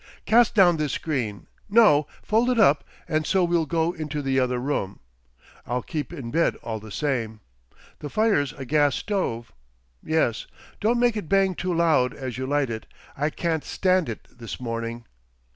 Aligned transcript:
Cast 0.25 0.55
down 0.55 0.77
this 0.77 0.93
screen—no—fold 0.93 2.49
it 2.49 2.59
up 2.59 2.83
and 3.07 3.23
so 3.23 3.43
we'll 3.43 3.67
go 3.67 3.91
into 3.91 4.23
the 4.23 4.39
other 4.39 4.57
room. 4.57 4.99
I'll 5.67 5.83
keep 5.83 6.11
in 6.11 6.31
bed 6.31 6.55
all 6.63 6.79
the 6.79 6.89
same. 6.89 7.39
The 7.99 8.09
fire's 8.09 8.51
a 8.53 8.65
gas 8.65 8.95
stove. 8.95 9.51
Yes. 10.01 10.47
Don't 10.79 10.99
make 10.99 11.15
it 11.15 11.29
bang. 11.29 11.53
too 11.53 11.75
loud 11.75 12.15
as 12.15 12.35
you 12.39 12.47
light 12.47 12.71
it—I 12.71 13.29
can't 13.29 13.63
stand 13.63 14.09
it 14.09 14.27
this 14.35 14.59
morning. 14.59 15.05